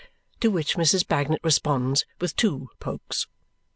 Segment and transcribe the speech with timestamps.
[0.39, 1.07] To which Mrs.
[1.07, 3.27] Bagnet responds with two pokes.